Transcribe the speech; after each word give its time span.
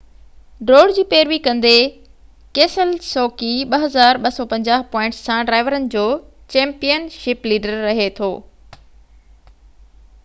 ڊوڙ 0.69 0.85
جي 0.97 1.01
پيروي 1.09 1.37
ڪندي، 1.47 1.73
ڪيسيلسوڪي 2.59 3.51
2،250 3.75 4.87
پوائنٽن 4.97 5.19
سان 5.19 5.45
ڊرائيورن 5.51 5.87
جو 5.97 6.07
چيمپين 6.55 7.09
شپ 7.19 7.49
ليڊر 7.53 7.79
رَهي 7.87 8.11
ٿو 8.23 8.35